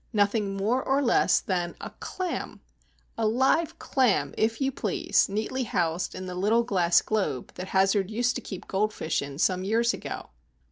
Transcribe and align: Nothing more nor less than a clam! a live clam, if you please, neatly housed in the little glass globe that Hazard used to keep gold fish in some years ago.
Nothing 0.13 0.57
more 0.57 0.83
nor 0.87 1.03
less 1.03 1.39
than 1.39 1.75
a 1.79 1.91
clam! 1.99 2.61
a 3.19 3.27
live 3.27 3.77
clam, 3.77 4.33
if 4.35 4.59
you 4.59 4.71
please, 4.71 5.29
neatly 5.29 5.61
housed 5.65 6.15
in 6.15 6.25
the 6.25 6.33
little 6.33 6.63
glass 6.63 7.03
globe 7.03 7.53
that 7.53 7.67
Hazard 7.67 8.09
used 8.09 8.33
to 8.33 8.41
keep 8.41 8.67
gold 8.67 8.93
fish 8.93 9.21
in 9.21 9.37
some 9.37 9.63
years 9.63 9.93
ago. 9.93 10.31